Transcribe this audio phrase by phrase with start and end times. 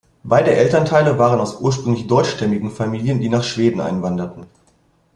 [0.23, 4.47] Beide Elternteile waren aus ursprünglich deutschstämmigen Familien, die nach Schweden einwanderten.